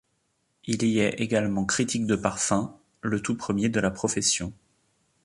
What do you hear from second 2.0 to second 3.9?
de parfums- le tout premier de